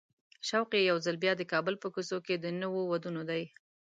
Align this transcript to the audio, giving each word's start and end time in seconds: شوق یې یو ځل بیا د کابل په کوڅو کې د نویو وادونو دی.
شوق 0.47 0.69
یې 0.77 0.81
یو 0.89 0.97
ځل 1.05 1.15
بیا 1.23 1.33
د 1.37 1.41
کابل 1.51 1.75
په 1.79 1.87
کوڅو 1.93 2.17
کې 2.25 2.35
د 2.37 2.45
نویو 2.61 2.83
وادونو 2.91 3.21
دی. 3.29 3.43